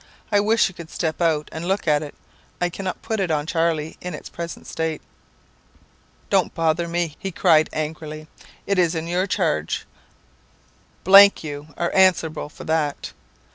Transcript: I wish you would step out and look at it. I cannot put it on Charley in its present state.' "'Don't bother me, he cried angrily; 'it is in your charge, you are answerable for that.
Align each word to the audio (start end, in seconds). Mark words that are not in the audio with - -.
I 0.31 0.39
wish 0.39 0.67
you 0.67 0.73
would 0.79 0.89
step 0.89 1.21
out 1.21 1.47
and 1.51 1.67
look 1.67 1.87
at 1.87 2.01
it. 2.01 2.15
I 2.59 2.69
cannot 2.71 3.03
put 3.03 3.19
it 3.19 3.29
on 3.29 3.45
Charley 3.45 3.97
in 4.01 4.15
its 4.15 4.29
present 4.29 4.65
state.' 4.65 5.03
"'Don't 6.31 6.55
bother 6.55 6.87
me, 6.87 7.17
he 7.19 7.31
cried 7.31 7.69
angrily; 7.71 8.25
'it 8.65 8.79
is 8.79 8.95
in 8.95 9.05
your 9.05 9.27
charge, 9.27 9.85
you 11.05 11.67
are 11.77 11.91
answerable 11.93 12.49
for 12.49 12.63
that. 12.63 13.13